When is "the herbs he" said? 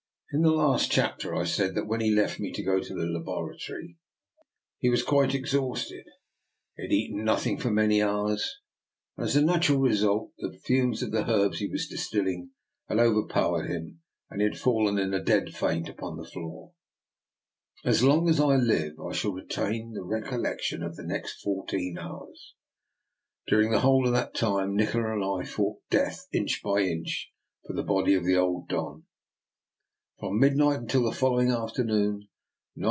11.11-11.67